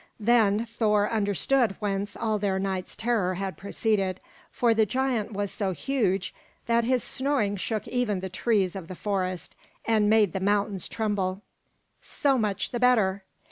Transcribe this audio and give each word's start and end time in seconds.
Then 0.19 0.65
Thor 0.65 1.07
understood 1.07 1.75
whence 1.77 2.17
all 2.17 2.39
their 2.39 2.57
night's 2.57 2.95
terror 2.95 3.35
had 3.35 3.55
proceeded, 3.55 4.19
for 4.49 4.73
the 4.73 4.83
giant 4.87 5.31
was 5.31 5.51
so 5.51 5.73
huge 5.73 6.33
that 6.65 6.83
his 6.83 7.03
snoring 7.03 7.55
shook 7.55 7.87
even 7.87 8.19
the 8.19 8.27
trees 8.27 8.75
of 8.75 8.87
the 8.87 8.95
forest, 8.95 9.55
and 9.85 10.09
made 10.09 10.33
the 10.33 10.39
mountains 10.39 10.87
tremble. 10.87 11.43
So 12.01 12.39
much 12.39 12.71
the 12.71 12.79
better! 12.79 13.23